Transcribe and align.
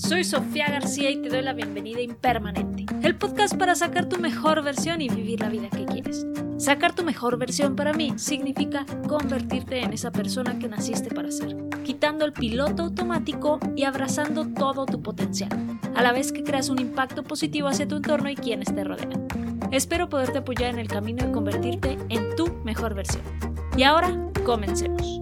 Soy 0.00 0.24
Sofía 0.24 0.66
García 0.70 1.10
y 1.10 1.20
te 1.20 1.28
doy 1.28 1.42
la 1.42 1.52
bienvenida 1.52 2.00
Impermanente, 2.00 2.86
el 3.02 3.16
podcast 3.16 3.54
para 3.56 3.74
sacar 3.74 4.08
tu 4.08 4.18
mejor 4.18 4.62
versión 4.64 5.02
y 5.02 5.10
vivir 5.10 5.40
la 5.40 5.50
vida 5.50 5.68
que 5.68 5.84
quieres. 5.84 6.26
Sacar 6.56 6.94
tu 6.94 7.04
mejor 7.04 7.36
versión 7.36 7.76
para 7.76 7.92
mí 7.92 8.14
significa 8.16 8.86
convertirte 9.06 9.82
en 9.82 9.92
esa 9.92 10.10
persona 10.10 10.58
que 10.58 10.68
naciste 10.68 11.14
para 11.14 11.30
ser, 11.30 11.54
quitando 11.84 12.24
el 12.24 12.32
piloto 12.32 12.84
automático 12.84 13.60
y 13.76 13.84
abrazando 13.84 14.48
todo 14.48 14.86
tu 14.86 15.02
potencial, 15.02 15.50
a 15.94 16.02
la 16.02 16.12
vez 16.12 16.32
que 16.32 16.44
creas 16.44 16.70
un 16.70 16.80
impacto 16.80 17.22
positivo 17.22 17.68
hacia 17.68 17.86
tu 17.86 17.96
entorno 17.96 18.30
y 18.30 18.36
quienes 18.36 18.74
te 18.74 18.82
rodean. 18.82 19.28
Espero 19.70 20.08
poderte 20.08 20.38
apoyar 20.38 20.70
en 20.70 20.78
el 20.78 20.88
camino 20.88 21.26
de 21.26 21.32
convertirte 21.32 21.98
en 22.08 22.34
tu 22.36 22.46
mejor 22.64 22.94
versión. 22.94 23.22
Y 23.76 23.82
ahora, 23.82 24.30
comencemos. 24.46 25.20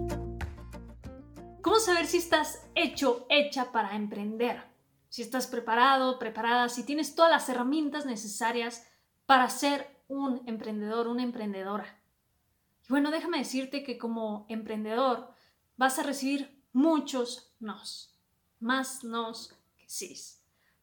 ¿Cómo 1.61 1.79
saber 1.79 2.05
si 2.05 2.17
estás 2.17 2.65
hecho, 2.75 3.27
hecha 3.29 3.73
para 3.73 3.97
emprender? 3.97 4.68
Si 5.09 5.21
estás 5.21 5.47
preparado, 5.47 6.19
preparada, 6.19 6.69
si 6.69 6.83
tienes 6.83 7.15
todas 7.15 7.31
las 7.31 7.49
herramientas 7.49 8.05
necesarias 8.05 8.87
para 9.25 9.49
ser 9.49 9.99
un 10.07 10.41
emprendedor, 10.47 11.07
una 11.07 11.23
emprendedora. 11.23 11.99
Y 12.83 12.87
bueno, 12.89 13.11
déjame 13.11 13.39
decirte 13.39 13.83
que 13.83 13.97
como 13.97 14.45
emprendedor 14.49 15.33
vas 15.77 15.99
a 15.99 16.03
recibir 16.03 16.63
muchos 16.73 17.53
nos, 17.59 18.17
más 18.59 19.03
nos 19.03 19.53
que 19.77 19.89
sís. 19.89 20.38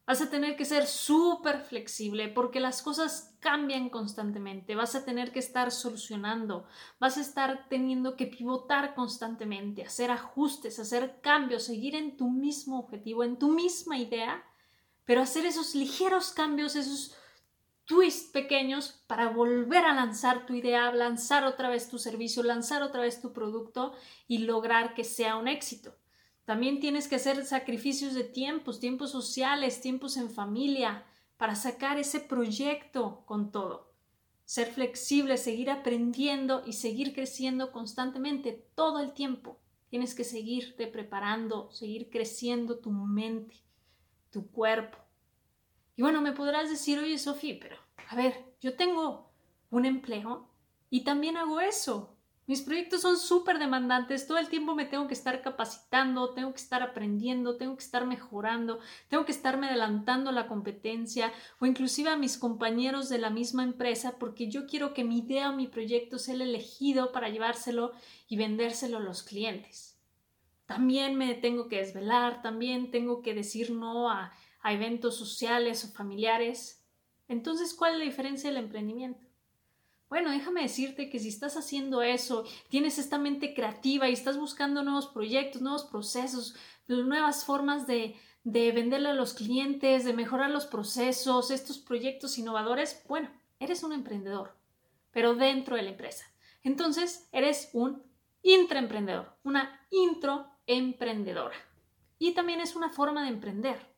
Vas 0.06 0.22
a 0.22 0.30
tener 0.30 0.56
que 0.56 0.64
ser 0.64 0.86
súper 0.86 1.62
flexible 1.62 2.28
porque 2.28 2.60
las 2.60 2.80
cosas 2.80 3.36
cambian 3.40 3.90
constantemente. 3.90 4.76
Vas 4.76 4.94
a 4.94 5.04
tener 5.04 5.32
que 5.32 5.40
estar 5.40 5.72
solucionando. 5.72 6.68
Vas 7.00 7.16
a 7.18 7.22
estar 7.22 7.68
teniendo 7.68 8.16
que 8.16 8.28
pivotar 8.28 8.94
constantemente, 8.94 9.82
hacer 9.82 10.12
ajustes, 10.12 10.78
hacer 10.78 11.20
cambios, 11.22 11.64
seguir 11.64 11.96
en 11.96 12.16
tu 12.16 12.30
mismo 12.30 12.78
objetivo, 12.78 13.24
en 13.24 13.36
tu 13.36 13.50
misma 13.50 13.98
idea, 13.98 14.44
pero 15.04 15.22
hacer 15.22 15.44
esos 15.44 15.74
ligeros 15.74 16.30
cambios, 16.30 16.76
esos 16.76 17.16
twists 17.84 18.30
pequeños 18.30 19.02
para 19.08 19.28
volver 19.30 19.84
a 19.84 19.94
lanzar 19.94 20.46
tu 20.46 20.54
idea, 20.54 20.92
lanzar 20.92 21.44
otra 21.44 21.68
vez 21.68 21.88
tu 21.88 21.98
servicio, 21.98 22.44
lanzar 22.44 22.82
otra 22.82 23.00
vez 23.00 23.20
tu 23.20 23.32
producto 23.32 23.92
y 24.28 24.38
lograr 24.38 24.94
que 24.94 25.02
sea 25.02 25.36
un 25.36 25.48
éxito. 25.48 25.96
También 26.46 26.78
tienes 26.78 27.08
que 27.08 27.16
hacer 27.16 27.44
sacrificios 27.44 28.14
de 28.14 28.22
tiempos, 28.22 28.78
tiempos 28.78 29.10
sociales, 29.10 29.80
tiempos 29.80 30.16
en 30.16 30.30
familia, 30.30 31.04
para 31.36 31.56
sacar 31.56 31.98
ese 31.98 32.20
proyecto 32.20 33.24
con 33.26 33.50
todo. 33.50 33.92
Ser 34.44 34.68
flexible, 34.68 35.38
seguir 35.38 35.70
aprendiendo 35.70 36.62
y 36.64 36.74
seguir 36.74 37.12
creciendo 37.12 37.72
constantemente 37.72 38.52
todo 38.76 39.00
el 39.00 39.12
tiempo. 39.12 39.58
Tienes 39.90 40.14
que 40.14 40.22
seguirte 40.22 40.86
preparando, 40.86 41.70
seguir 41.72 42.10
creciendo 42.10 42.78
tu 42.78 42.92
mente, 42.92 43.56
tu 44.30 44.48
cuerpo. 44.48 44.98
Y 45.96 46.02
bueno, 46.02 46.22
me 46.22 46.32
podrás 46.32 46.70
decir, 46.70 47.00
oye, 47.00 47.18
Sofía, 47.18 47.58
pero 47.60 47.76
a 48.08 48.14
ver, 48.14 48.54
yo 48.60 48.76
tengo 48.76 49.32
un 49.70 49.84
empleo 49.84 50.48
y 50.90 51.02
también 51.02 51.36
hago 51.36 51.58
eso. 51.58 52.15
Mis 52.46 52.62
proyectos 52.62 53.02
son 53.02 53.18
súper 53.18 53.58
demandantes, 53.58 54.28
todo 54.28 54.38
el 54.38 54.48
tiempo 54.48 54.76
me 54.76 54.84
tengo 54.84 55.08
que 55.08 55.14
estar 55.14 55.42
capacitando, 55.42 56.32
tengo 56.32 56.52
que 56.52 56.60
estar 56.60 56.80
aprendiendo, 56.80 57.56
tengo 57.56 57.76
que 57.76 57.82
estar 57.82 58.06
mejorando, 58.06 58.78
tengo 59.08 59.24
que 59.24 59.32
estarme 59.32 59.66
adelantando 59.66 60.30
a 60.30 60.32
la 60.32 60.46
competencia 60.46 61.32
o 61.58 61.66
inclusive 61.66 62.08
a 62.08 62.16
mis 62.16 62.38
compañeros 62.38 63.08
de 63.08 63.18
la 63.18 63.30
misma 63.30 63.64
empresa 63.64 64.16
porque 64.20 64.48
yo 64.48 64.66
quiero 64.66 64.94
que 64.94 65.02
mi 65.02 65.18
idea 65.18 65.50
o 65.50 65.56
mi 65.56 65.66
proyecto 65.66 66.18
sea 66.20 66.34
el 66.34 66.42
elegido 66.42 67.10
para 67.10 67.30
llevárselo 67.30 67.90
y 68.28 68.36
vendérselo 68.36 68.98
a 68.98 69.00
los 69.00 69.24
clientes. 69.24 69.98
También 70.66 71.16
me 71.16 71.34
tengo 71.34 71.66
que 71.66 71.78
desvelar, 71.78 72.42
también 72.42 72.92
tengo 72.92 73.22
que 73.22 73.34
decir 73.34 73.72
no 73.72 74.08
a, 74.08 74.32
a 74.62 74.72
eventos 74.72 75.16
sociales 75.16 75.84
o 75.84 75.92
familiares. 75.92 76.84
Entonces, 77.26 77.74
¿cuál 77.74 77.94
es 77.94 77.98
la 77.98 78.04
diferencia 78.04 78.50
del 78.50 78.62
emprendimiento? 78.62 79.25
Bueno, 80.08 80.30
déjame 80.30 80.62
decirte 80.62 81.10
que 81.10 81.18
si 81.18 81.28
estás 81.28 81.56
haciendo 81.56 82.00
eso, 82.02 82.44
tienes 82.68 82.98
esta 82.98 83.18
mente 83.18 83.54
creativa 83.54 84.08
y 84.08 84.12
estás 84.12 84.38
buscando 84.38 84.84
nuevos 84.84 85.08
proyectos, 85.08 85.62
nuevos 85.62 85.84
procesos, 85.84 86.54
nuevas 86.86 87.44
formas 87.44 87.88
de, 87.88 88.14
de 88.44 88.70
venderle 88.70 89.08
a 89.08 89.14
los 89.14 89.34
clientes, 89.34 90.04
de 90.04 90.12
mejorar 90.12 90.50
los 90.50 90.66
procesos, 90.66 91.50
estos 91.50 91.78
proyectos 91.78 92.38
innovadores, 92.38 93.02
bueno, 93.08 93.28
eres 93.58 93.82
un 93.82 93.92
emprendedor, 93.92 94.56
pero 95.10 95.34
dentro 95.34 95.74
de 95.74 95.82
la 95.82 95.90
empresa. 95.90 96.24
Entonces, 96.62 97.28
eres 97.32 97.70
un 97.72 98.04
intraemprendedor, 98.42 99.36
una 99.42 99.80
introemprendedora. 99.90 101.56
Y 102.18 102.32
también 102.32 102.60
es 102.60 102.76
una 102.76 102.90
forma 102.90 103.24
de 103.24 103.30
emprender. 103.30 103.95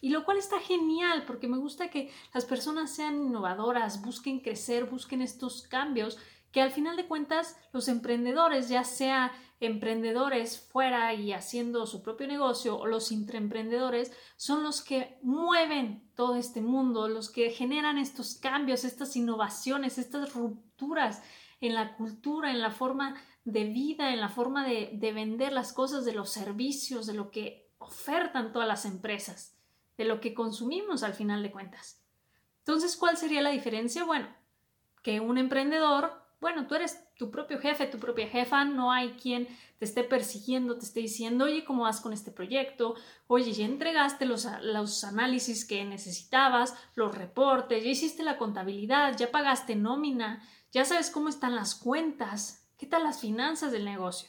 Y 0.00 0.10
lo 0.10 0.24
cual 0.24 0.38
está 0.38 0.60
genial 0.60 1.24
porque 1.26 1.48
me 1.48 1.58
gusta 1.58 1.90
que 1.90 2.10
las 2.32 2.44
personas 2.44 2.90
sean 2.90 3.20
innovadoras, 3.20 4.02
busquen 4.02 4.40
crecer, 4.40 4.84
busquen 4.84 5.22
estos 5.22 5.62
cambios, 5.62 6.18
que 6.52 6.62
al 6.62 6.70
final 6.70 6.96
de 6.96 7.06
cuentas 7.06 7.56
los 7.72 7.88
emprendedores, 7.88 8.68
ya 8.68 8.84
sea 8.84 9.32
emprendedores 9.60 10.60
fuera 10.60 11.12
y 11.14 11.32
haciendo 11.32 11.86
su 11.86 12.02
propio 12.02 12.26
negocio 12.26 12.78
o 12.78 12.86
los 12.86 13.10
intraemprendedores, 13.10 14.12
son 14.36 14.62
los 14.62 14.82
que 14.82 15.18
mueven 15.22 16.08
todo 16.14 16.36
este 16.36 16.60
mundo, 16.60 17.08
los 17.08 17.30
que 17.30 17.50
generan 17.50 17.98
estos 17.98 18.36
cambios, 18.36 18.84
estas 18.84 19.16
innovaciones, 19.16 19.98
estas 19.98 20.32
rupturas 20.32 21.22
en 21.60 21.74
la 21.74 21.96
cultura, 21.96 22.52
en 22.52 22.60
la 22.60 22.70
forma 22.70 23.20
de 23.44 23.64
vida, 23.64 24.12
en 24.12 24.20
la 24.20 24.28
forma 24.28 24.66
de, 24.66 24.90
de 24.92 25.12
vender 25.12 25.52
las 25.52 25.72
cosas, 25.72 26.04
de 26.04 26.12
los 26.12 26.30
servicios, 26.30 27.06
de 27.06 27.14
lo 27.14 27.30
que 27.30 27.72
ofertan 27.78 28.52
todas 28.52 28.68
las 28.68 28.84
empresas 28.84 29.57
de 29.98 30.04
lo 30.04 30.20
que 30.20 30.32
consumimos 30.32 31.02
al 31.02 31.12
final 31.12 31.42
de 31.42 31.50
cuentas. 31.50 32.00
Entonces, 32.60 32.96
¿cuál 32.96 33.16
sería 33.16 33.42
la 33.42 33.50
diferencia? 33.50 34.04
Bueno, 34.04 34.28
que 35.02 35.20
un 35.20 35.38
emprendedor, 35.38 36.12
bueno, 36.40 36.66
tú 36.66 36.76
eres 36.76 37.04
tu 37.16 37.30
propio 37.30 37.58
jefe, 37.58 37.86
tu 37.86 37.98
propia 37.98 38.28
jefa, 38.28 38.64
no 38.64 38.92
hay 38.92 39.10
quien 39.12 39.48
te 39.78 39.84
esté 39.84 40.04
persiguiendo, 40.04 40.78
te 40.78 40.84
esté 40.84 41.00
diciendo, 41.00 41.46
oye, 41.46 41.64
¿cómo 41.64 41.82
vas 41.82 42.00
con 42.00 42.12
este 42.12 42.30
proyecto? 42.30 42.94
Oye, 43.26 43.52
ya 43.52 43.64
entregaste 43.64 44.24
los, 44.24 44.46
análisis 45.04 45.64
que 45.64 45.84
necesitabas, 45.84 46.74
los 46.94 47.14
reportes, 47.14 47.82
ya 47.82 47.90
hiciste 47.90 48.22
la 48.22 48.38
contabilidad, 48.38 49.16
ya 49.16 49.32
pagaste 49.32 49.74
nómina, 49.74 50.42
ya 50.70 50.84
sabes 50.84 51.10
cómo 51.10 51.28
están 51.28 51.56
las 51.56 51.74
cuentas, 51.74 52.68
qué 52.76 52.86
tal 52.86 53.02
las 53.02 53.20
finanzas 53.20 53.72
del 53.72 53.84
negocio. 53.84 54.28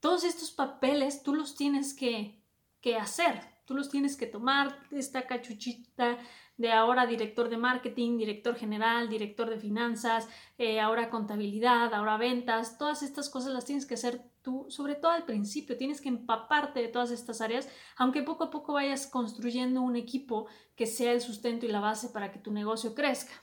Todos 0.00 0.24
estos 0.24 0.50
papeles 0.50 1.22
tú 1.22 1.34
los 1.34 1.54
tienes 1.54 1.94
que, 1.94 2.42
que 2.80 2.96
hacer, 2.96 3.55
Tú 3.66 3.74
los 3.74 3.90
tienes 3.90 4.16
que 4.16 4.26
tomar, 4.26 4.78
esta 4.90 5.26
cachuchita 5.26 6.18
de 6.56 6.72
ahora 6.72 7.06
director 7.06 7.48
de 7.48 7.58
marketing, 7.58 8.16
director 8.16 8.54
general, 8.54 9.08
director 9.08 9.50
de 9.50 9.58
finanzas, 9.58 10.28
eh, 10.56 10.80
ahora 10.80 11.10
contabilidad, 11.10 11.92
ahora 11.92 12.16
ventas, 12.16 12.78
todas 12.78 13.02
estas 13.02 13.28
cosas 13.28 13.52
las 13.52 13.66
tienes 13.66 13.84
que 13.84 13.94
hacer 13.94 14.22
tú, 14.40 14.66
sobre 14.70 14.94
todo 14.94 15.10
al 15.10 15.24
principio, 15.24 15.76
tienes 15.76 16.00
que 16.00 16.08
empaparte 16.08 16.80
de 16.80 16.88
todas 16.88 17.10
estas 17.10 17.40
áreas, 17.40 17.68
aunque 17.96 18.22
poco 18.22 18.44
a 18.44 18.50
poco 18.50 18.74
vayas 18.74 19.06
construyendo 19.06 19.82
un 19.82 19.96
equipo 19.96 20.46
que 20.76 20.86
sea 20.86 21.12
el 21.12 21.20
sustento 21.20 21.66
y 21.66 21.68
la 21.68 21.80
base 21.80 22.08
para 22.08 22.32
que 22.32 22.38
tu 22.38 22.52
negocio 22.52 22.94
crezca. 22.94 23.34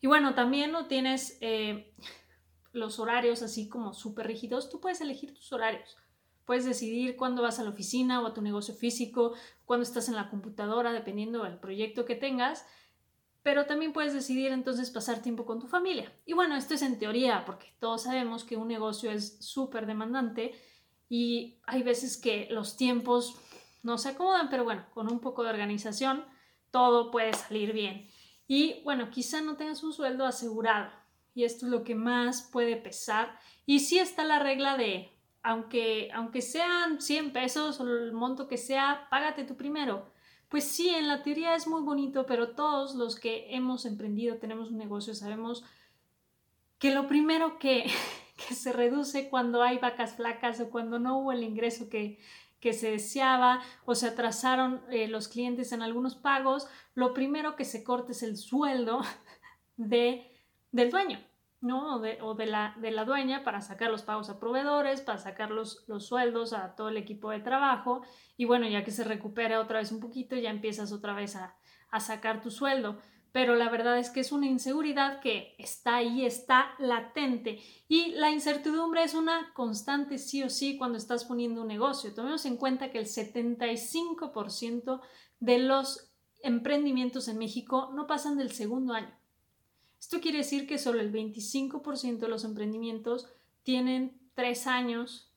Y 0.00 0.06
bueno, 0.06 0.34
también 0.34 0.72
no 0.72 0.86
tienes 0.86 1.38
eh, 1.40 1.94
los 2.72 2.98
horarios 2.98 3.42
así 3.42 3.68
como 3.68 3.92
súper 3.92 4.26
rígidos, 4.26 4.70
tú 4.70 4.80
puedes 4.80 5.00
elegir 5.00 5.34
tus 5.34 5.52
horarios. 5.52 5.96
Puedes 6.48 6.64
decidir 6.64 7.14
cuándo 7.14 7.42
vas 7.42 7.58
a 7.58 7.62
la 7.62 7.68
oficina 7.68 8.22
o 8.22 8.26
a 8.26 8.32
tu 8.32 8.40
negocio 8.40 8.72
físico, 8.72 9.34
cuándo 9.66 9.82
estás 9.82 10.08
en 10.08 10.16
la 10.16 10.30
computadora, 10.30 10.94
dependiendo 10.94 11.44
del 11.44 11.58
proyecto 11.58 12.06
que 12.06 12.14
tengas, 12.14 12.64
pero 13.42 13.66
también 13.66 13.92
puedes 13.92 14.14
decidir 14.14 14.50
entonces 14.52 14.90
pasar 14.90 15.20
tiempo 15.20 15.44
con 15.44 15.60
tu 15.60 15.66
familia. 15.66 16.10
Y 16.24 16.32
bueno, 16.32 16.56
esto 16.56 16.72
es 16.72 16.80
en 16.80 16.98
teoría, 16.98 17.44
porque 17.44 17.74
todos 17.80 18.04
sabemos 18.04 18.44
que 18.44 18.56
un 18.56 18.66
negocio 18.66 19.10
es 19.10 19.36
súper 19.44 19.84
demandante 19.84 20.54
y 21.10 21.58
hay 21.66 21.82
veces 21.82 22.16
que 22.16 22.48
los 22.50 22.78
tiempos 22.78 23.36
no 23.82 23.98
se 23.98 24.08
acomodan, 24.08 24.48
pero 24.48 24.64
bueno, 24.64 24.86
con 24.94 25.12
un 25.12 25.20
poco 25.20 25.42
de 25.42 25.50
organización 25.50 26.24
todo 26.70 27.10
puede 27.10 27.34
salir 27.34 27.74
bien. 27.74 28.08
Y 28.46 28.82
bueno, 28.84 29.10
quizá 29.10 29.42
no 29.42 29.58
tengas 29.58 29.82
un 29.82 29.92
sueldo 29.92 30.24
asegurado 30.24 30.90
y 31.34 31.44
esto 31.44 31.66
es 31.66 31.72
lo 31.72 31.84
que 31.84 31.94
más 31.94 32.40
puede 32.40 32.78
pesar. 32.78 33.38
Y 33.66 33.80
sí 33.80 33.98
está 33.98 34.24
la 34.24 34.38
regla 34.38 34.78
de 34.78 35.12
aunque, 35.42 36.10
aunque 36.12 36.42
sean 36.42 37.00
100 37.00 37.32
pesos 37.32 37.80
o 37.80 37.84
el 37.84 38.12
monto 38.12 38.48
que 38.48 38.56
sea, 38.56 39.06
págate 39.10 39.44
tú 39.44 39.56
primero. 39.56 40.12
Pues 40.48 40.64
sí, 40.64 40.88
en 40.88 41.08
la 41.08 41.22
teoría 41.22 41.54
es 41.54 41.66
muy 41.66 41.82
bonito, 41.82 42.26
pero 42.26 42.50
todos 42.50 42.94
los 42.94 43.16
que 43.16 43.54
hemos 43.54 43.84
emprendido, 43.84 44.38
tenemos 44.38 44.70
un 44.70 44.78
negocio, 44.78 45.14
sabemos 45.14 45.64
que 46.78 46.92
lo 46.92 47.06
primero 47.06 47.58
que, 47.58 47.90
que 48.48 48.54
se 48.54 48.72
reduce 48.72 49.28
cuando 49.28 49.62
hay 49.62 49.78
vacas 49.78 50.16
flacas 50.16 50.60
o 50.60 50.70
cuando 50.70 50.98
no 50.98 51.18
hubo 51.18 51.32
el 51.32 51.42
ingreso 51.42 51.88
que, 51.88 52.18
que 52.60 52.72
se 52.72 52.90
deseaba 52.90 53.62
o 53.84 53.94
se 53.94 54.08
atrasaron 54.08 54.82
eh, 54.90 55.08
los 55.08 55.28
clientes 55.28 55.72
en 55.72 55.82
algunos 55.82 56.16
pagos, 56.16 56.68
lo 56.94 57.14
primero 57.14 57.56
que 57.56 57.64
se 57.64 57.84
corta 57.84 58.12
es 58.12 58.22
el 58.22 58.36
sueldo 58.36 59.00
de, 59.76 60.30
del 60.72 60.90
dueño. 60.90 61.20
¿No? 61.60 61.96
O, 61.96 62.34
de, 62.34 62.46
la, 62.46 62.76
de, 62.80 62.90
la, 62.90 63.04
dueña 63.04 63.42
para 63.42 63.60
sacar 63.60 63.90
los 63.90 64.02
pagos 64.02 64.30
a 64.30 64.38
proveedores, 64.38 65.00
para 65.00 65.18
sacar 65.18 65.50
los, 65.50 65.84
los, 65.88 66.06
sueldos 66.06 66.52
a 66.52 66.76
todo 66.76 66.88
el 66.88 66.96
equipo 66.96 67.30
de 67.30 67.40
trabajo 67.40 68.02
y 68.36 68.44
bueno, 68.44 68.68
ya 68.68 68.84
que 68.84 68.92
se 68.92 69.04
recupere 69.04 69.56
otra 69.56 69.80
vez 69.80 69.90
un 69.90 70.00
poquito, 70.00 70.36
ya 70.36 70.50
empiezas 70.50 70.92
otra 70.92 71.14
vez 71.14 71.34
a, 71.36 71.56
a 71.90 72.00
sacar 72.00 72.40
tu 72.40 72.50
sueldo. 72.50 72.98
Pero 73.32 73.56
la 73.56 73.68
verdad 73.68 73.98
es 73.98 74.08
que 74.10 74.20
es 74.20 74.32
una 74.32 74.46
inseguridad 74.46 75.20
que 75.20 75.54
está 75.58 75.96
ahí, 75.96 76.24
está 76.24 76.74
latente 76.78 77.60
y 77.86 78.12
la 78.12 78.30
incertidumbre 78.30 79.02
es 79.02 79.14
una 79.14 79.52
constante 79.52 80.16
sí 80.18 80.42
o 80.42 80.48
sí 80.48 80.78
cuando 80.78 80.96
estás 80.96 81.24
poniendo 81.24 81.60
un 81.62 81.68
negocio. 81.68 82.14
Tomemos 82.14 82.46
en 82.46 82.56
cuenta 82.56 82.90
que 82.90 82.98
el 82.98 83.06
75% 83.06 85.00
de 85.40 85.58
los 85.58 86.10
emprendimientos 86.42 87.28
en 87.28 87.36
México 87.38 87.90
no 87.94 88.06
pasan 88.06 88.38
del 88.38 88.52
segundo 88.52 88.94
año. 88.94 89.17
Esto 89.98 90.20
quiere 90.20 90.38
decir 90.38 90.66
que 90.66 90.78
solo 90.78 91.00
el 91.00 91.12
25% 91.12 92.18
de 92.18 92.28
los 92.28 92.44
emprendimientos 92.44 93.28
tienen 93.62 94.18
tres 94.34 94.66
años 94.66 95.32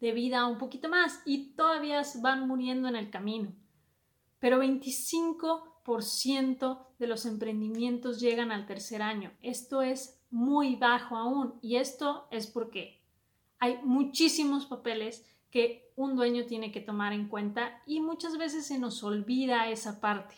de 0.00 0.12
vida, 0.12 0.46
un 0.46 0.58
poquito 0.58 0.88
más, 0.88 1.20
y 1.24 1.54
todavía 1.54 2.02
van 2.20 2.46
muriendo 2.46 2.88
en 2.88 2.96
el 2.96 3.10
camino. 3.10 3.52
Pero 4.38 4.62
25% 4.62 6.84
de 6.98 7.06
los 7.06 7.26
emprendimientos 7.26 8.20
llegan 8.20 8.52
al 8.52 8.66
tercer 8.66 9.02
año. 9.02 9.32
Esto 9.40 9.82
es 9.82 10.20
muy 10.30 10.76
bajo 10.76 11.16
aún 11.16 11.54
y 11.62 11.76
esto 11.76 12.26
es 12.30 12.46
porque 12.46 13.00
hay 13.58 13.78
muchísimos 13.82 14.66
papeles 14.66 15.26
que 15.50 15.92
un 15.96 16.16
dueño 16.16 16.44
tiene 16.46 16.72
que 16.72 16.80
tomar 16.80 17.12
en 17.12 17.28
cuenta 17.28 17.82
y 17.86 18.00
muchas 18.00 18.36
veces 18.36 18.66
se 18.66 18.78
nos 18.78 19.02
olvida 19.04 19.70
esa 19.70 20.00
parte, 20.00 20.34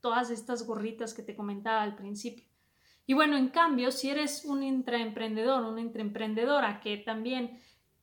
todas 0.00 0.30
estas 0.30 0.66
gorritas 0.66 1.12
que 1.12 1.22
te 1.22 1.34
comentaba 1.34 1.82
al 1.82 1.96
principio. 1.96 2.44
Y 3.06 3.14
bueno, 3.14 3.36
en 3.36 3.48
cambio, 3.48 3.90
si 3.90 4.10
eres 4.10 4.44
un 4.44 4.62
intraemprendedor, 4.62 5.64
una 5.64 5.80
intraemprendedora 5.80 6.80
que 6.80 6.96
también 6.96 7.60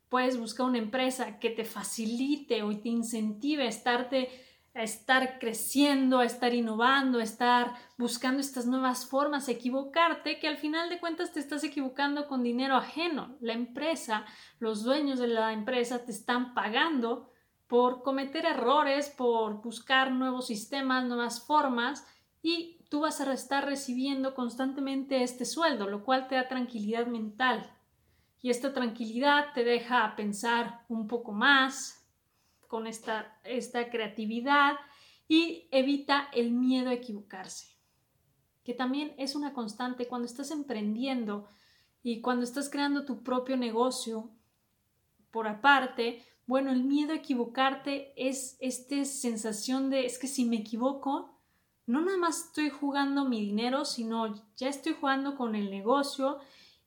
puedes 0.09 0.39
buscar 0.39 0.65
una 0.65 0.77
empresa 0.77 1.39
que 1.39 1.49
te 1.49 1.65
facilite 1.65 2.63
o 2.63 2.77
te 2.77 2.89
incentive 2.89 3.63
a, 3.63 3.69
estarte, 3.69 4.29
a 4.73 4.83
estar 4.83 5.39
creciendo, 5.39 6.19
a 6.19 6.25
estar 6.25 6.53
innovando, 6.53 7.19
a 7.19 7.23
estar 7.23 7.73
buscando 7.97 8.39
estas 8.39 8.65
nuevas 8.65 9.05
formas, 9.05 9.47
a 9.47 9.51
equivocarte, 9.51 10.39
que 10.39 10.47
al 10.47 10.57
final 10.57 10.89
de 10.89 10.99
cuentas 10.99 11.33
te 11.33 11.39
estás 11.39 11.63
equivocando 11.63 12.27
con 12.27 12.43
dinero 12.43 12.75
ajeno. 12.75 13.35
La 13.41 13.53
empresa, 13.53 14.25
los 14.59 14.83
dueños 14.83 15.19
de 15.19 15.27
la 15.27 15.51
empresa 15.51 16.05
te 16.05 16.11
están 16.11 16.53
pagando 16.53 17.29
por 17.67 18.01
cometer 18.01 18.45
errores, 18.45 19.09
por 19.09 19.61
buscar 19.61 20.11
nuevos 20.11 20.47
sistemas, 20.47 21.05
nuevas 21.05 21.45
formas 21.45 22.07
y 22.41 22.76
tú 22.89 23.01
vas 23.01 23.19
a 23.21 23.31
estar 23.33 23.65
recibiendo 23.65 24.33
constantemente 24.33 25.23
este 25.23 25.45
sueldo, 25.45 25.87
lo 25.87 26.03
cual 26.03 26.27
te 26.27 26.35
da 26.35 26.47
tranquilidad 26.47 27.07
mental. 27.07 27.71
Y 28.41 28.49
esta 28.49 28.73
tranquilidad 28.73 29.53
te 29.53 29.63
deja 29.63 30.15
pensar 30.15 30.85
un 30.89 31.07
poco 31.07 31.31
más 31.31 32.07
con 32.67 32.87
esta, 32.87 33.39
esta 33.43 33.89
creatividad 33.89 34.75
y 35.27 35.67
evita 35.71 36.29
el 36.33 36.51
miedo 36.51 36.89
a 36.89 36.93
equivocarse, 36.93 37.75
que 38.63 38.73
también 38.73 39.13
es 39.17 39.35
una 39.35 39.53
constante 39.53 40.07
cuando 40.07 40.27
estás 40.27 40.51
emprendiendo 40.51 41.47
y 42.03 42.21
cuando 42.21 42.43
estás 42.43 42.69
creando 42.69 43.05
tu 43.05 43.23
propio 43.23 43.57
negocio 43.57 44.29
por 45.31 45.47
aparte. 45.47 46.23
Bueno, 46.45 46.71
el 46.71 46.83
miedo 46.83 47.11
a 47.11 47.17
equivocarte 47.17 48.13
es 48.15 48.55
esta 48.59 49.03
sensación 49.03 49.89
de 49.89 50.05
es 50.05 50.17
que 50.17 50.27
si 50.27 50.45
me 50.45 50.57
equivoco, 50.57 51.36
no 51.87 52.01
nada 52.01 52.17
más 52.17 52.47
estoy 52.47 52.69
jugando 52.69 53.25
mi 53.25 53.41
dinero, 53.41 53.85
sino 53.85 54.35
ya 54.57 54.67
estoy 54.67 54.93
jugando 54.93 55.35
con 55.35 55.55
el 55.55 55.71
negocio 55.71 56.37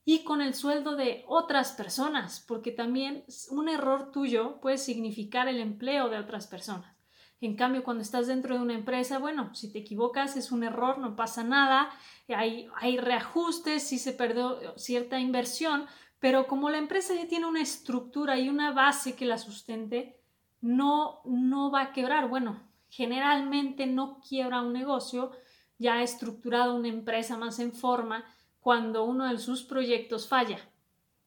y 0.05 0.23
con 0.23 0.41
el 0.41 0.53
sueldo 0.53 0.95
de 0.95 1.25
otras 1.27 1.73
personas, 1.73 2.43
porque 2.47 2.71
también 2.71 3.25
un 3.49 3.67
error 3.67 4.11
tuyo 4.11 4.59
puede 4.61 4.77
significar 4.77 5.47
el 5.47 5.59
empleo 5.59 6.09
de 6.09 6.19
otras 6.19 6.47
personas. 6.47 6.95
En 7.39 7.55
cambio, 7.55 7.83
cuando 7.83 8.03
estás 8.03 8.27
dentro 8.27 8.55
de 8.55 8.61
una 8.61 8.75
empresa, 8.75 9.17
bueno, 9.17 9.53
si 9.55 9.71
te 9.71 9.79
equivocas 9.79 10.37
es 10.37 10.51
un 10.51 10.63
error, 10.63 10.99
no 10.99 11.15
pasa 11.15 11.43
nada, 11.43 11.89
hay, 12.27 12.67
hay 12.75 12.97
reajustes, 12.97 13.81
si 13.81 13.97
se 13.97 14.13
perdió 14.13 14.77
cierta 14.77 15.19
inversión, 15.19 15.87
pero 16.19 16.45
como 16.45 16.69
la 16.69 16.77
empresa 16.77 17.15
ya 17.15 17.27
tiene 17.27 17.47
una 17.47 17.61
estructura 17.61 18.37
y 18.37 18.49
una 18.49 18.71
base 18.71 19.15
que 19.15 19.25
la 19.25 19.39
sustente, 19.39 20.21
no, 20.61 21.21
no 21.25 21.71
va 21.71 21.81
a 21.81 21.93
quebrar. 21.93 22.29
Bueno, 22.29 22.61
generalmente 22.91 23.87
no 23.87 24.19
quiebra 24.19 24.61
un 24.61 24.73
negocio 24.73 25.31
ya 25.77 26.03
estructurado 26.03 26.75
una 26.75 26.89
empresa 26.89 27.37
más 27.37 27.57
en 27.59 27.71
forma 27.71 28.25
cuando 28.59 29.05
uno 29.05 29.27
de 29.27 29.39
sus 29.39 29.63
proyectos 29.63 30.27
falla, 30.27 30.59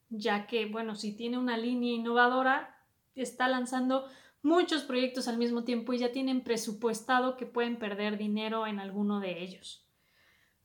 ya 0.09 0.45
que, 0.45 0.67
bueno, 0.67 0.95
si 0.95 1.17
tiene 1.17 1.39
una 1.39 1.57
línea 1.57 1.93
innovadora, 1.93 2.77
está 3.15 3.47
lanzando 3.47 4.07
muchos 4.43 4.83
proyectos 4.83 5.27
al 5.27 5.39
mismo 5.39 5.63
tiempo 5.63 5.91
y 5.91 5.97
ya 5.97 6.11
tienen 6.11 6.43
presupuestado 6.43 7.35
que 7.35 7.47
pueden 7.47 7.79
perder 7.79 8.17
dinero 8.19 8.67
en 8.67 8.79
alguno 8.79 9.19
de 9.19 9.41
ellos. 9.41 9.83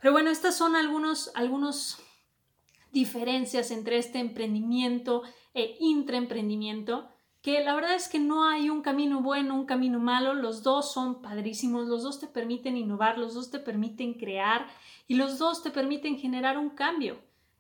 Pero 0.00 0.12
bueno, 0.12 0.28
estas 0.28 0.54
son 0.54 0.76
algunos, 0.76 1.32
algunos 1.34 1.98
diferencias 2.92 3.70
entre 3.70 3.96
este 3.96 4.18
emprendimiento 4.18 5.22
e 5.54 5.76
intraemprendimiento 5.80 7.08
que 7.42 7.64
la 7.64 7.74
verdad 7.74 7.94
es 7.94 8.08
que 8.08 8.18
no 8.18 8.44
hay 8.44 8.68
un 8.68 8.82
camino 8.82 9.22
bueno, 9.22 9.54
un 9.54 9.64
camino 9.64 9.98
malo, 9.98 10.34
los 10.34 10.62
dos 10.62 10.92
son 10.92 11.22
padrísimos, 11.22 11.88
los 11.88 12.02
dos 12.02 12.20
te 12.20 12.26
permiten 12.26 12.76
innovar, 12.76 13.18
los 13.18 13.34
dos 13.34 13.50
te 13.50 13.58
permiten 13.58 14.14
crear 14.14 14.66
y 15.06 15.14
los 15.14 15.38
dos 15.38 15.62
te 15.62 15.70
permiten 15.70 16.18
generar 16.18 16.58
un 16.58 16.70
cambio. 16.70 17.18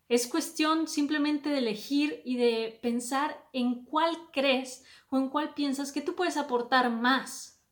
Es 0.08 0.26
cuestión 0.26 0.86
simplemente 0.88 1.48
de 1.48 1.58
elegir 1.58 2.20
y 2.24 2.36
de 2.36 2.78
pensar 2.82 3.48
en 3.52 3.84
cuál 3.84 4.16
crees 4.32 4.84
o 5.08 5.16
en 5.16 5.28
cuál 5.28 5.54
piensas 5.54 5.92
que 5.92 6.02
tú 6.02 6.14
puedes 6.14 6.36
aportar 6.36 6.90
más, 6.90 7.62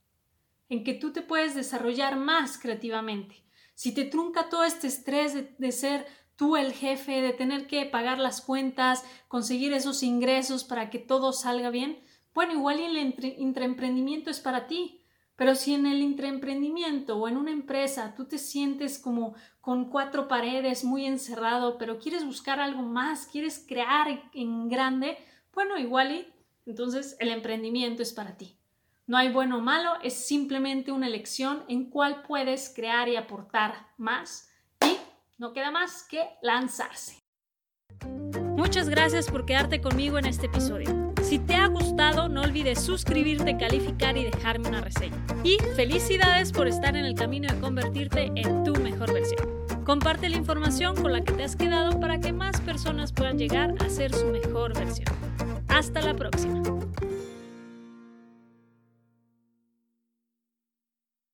en 0.69 0.85
que 0.85 0.95
tú 0.95 1.13
te 1.13 1.21
puedes 1.21 1.55
desarrollar 1.55 2.17
más 2.17 2.57
creativamente. 2.57 3.45
Si 3.75 3.93
te 3.93 4.05
trunca 4.05 4.49
todo 4.49 4.65
este 4.65 4.87
estrés 4.87 5.35
de, 5.35 5.55
de 5.59 5.73
ser 5.73 6.07
tú 6.39 6.57
el 6.57 6.73
jefe, 6.73 7.21
de 7.21 7.33
tener 7.33 7.67
que 7.67 7.85
pagar 7.85 8.21
las 8.21 8.41
cuentas, 8.41 9.05
conseguir 9.27 9.73
esos 9.73 10.05
ingresos 10.05 10.63
para 10.63 10.89
que 10.89 11.01
todo 11.01 11.33
salga 11.33 11.69
bien, 11.69 11.99
bueno, 12.33 12.53
igual 12.53 12.79
y 12.79 12.85
el 12.85 12.97
intraemprendimiento 13.39 14.31
es 14.31 14.39
para 14.39 14.69
ti. 14.69 15.03
Pero 15.35 15.57
si 15.57 15.75
en 15.75 15.87
el 15.87 16.01
intraemprendimiento 16.01 17.17
o 17.17 17.27
en 17.27 17.37
una 17.37 17.51
empresa 17.51 18.15
tú 18.17 18.27
te 18.27 18.39
sientes 18.39 19.01
como 19.01 19.35
con 19.61 19.91
cuatro 19.91 20.29
paredes, 20.29 20.85
muy 20.85 21.07
encerrado, 21.07 21.77
pero 21.77 21.99
quieres 21.99 22.25
buscar 22.25 22.61
algo 22.61 22.83
más, 22.83 23.27
quieres 23.27 23.65
crear 23.67 24.31
en 24.33 24.69
grande, 24.69 25.19
bueno, 25.53 25.77
igual 25.77 26.13
y 26.13 26.33
entonces 26.71 27.17
el 27.19 27.31
emprendimiento 27.31 28.03
es 28.03 28.13
para 28.13 28.37
ti. 28.37 28.57
No 29.09 29.17
hay 29.17 29.33
bueno 29.33 29.59
o 29.59 29.61
malo, 29.61 29.95
es 30.05 30.15
simplemente 30.15 30.93
una 30.93 31.09
elección 31.09 31.65
en 31.67 31.91
cuál 31.91 32.23
puedes 32.23 32.73
crear 32.73 33.09
y 33.09 33.17
aportar 33.17 33.89
más 33.97 34.49
no 35.39 35.53
queda 35.53 35.71
más 35.71 36.05
que 36.09 36.21
lanzarse. 36.43 37.19
Muchas 38.57 38.89
gracias 38.89 39.31
por 39.31 39.47
quedarte 39.47 39.81
conmigo 39.81 40.19
en 40.19 40.27
este 40.27 40.47
episodio. 40.47 41.15
Si 41.23 41.39
te 41.39 41.55
ha 41.55 41.69
gustado, 41.69 42.29
no 42.29 42.43
olvides 42.43 42.81
suscribirte, 42.81 43.57
calificar 43.57 44.17
y 44.17 44.25
dejarme 44.25 44.69
una 44.69 44.81
reseña. 44.81 45.17
Y 45.45 45.59
felicidades 45.77 46.53
por 46.53 46.67
estar 46.67 46.97
en 46.97 47.05
el 47.05 47.15
camino 47.15 47.53
de 47.53 47.61
convertirte 47.61 48.33
en 48.35 48.65
tu 48.65 48.75
mejor 48.81 49.13
versión. 49.13 49.49
Comparte 49.85 50.29
la 50.29 50.37
información 50.37 50.97
con 50.97 51.13
la 51.13 51.23
que 51.23 51.33
te 51.33 51.45
has 51.45 51.55
quedado 51.55 51.99
para 52.01 52.19
que 52.19 52.33
más 52.33 52.61
personas 52.61 53.13
puedan 53.13 53.39
llegar 53.39 53.75
a 53.81 53.89
ser 53.89 54.13
su 54.13 54.27
mejor 54.27 54.77
versión. 54.77 55.09
Hasta 55.69 56.03
la 56.03 56.15
próxima. 56.15 56.63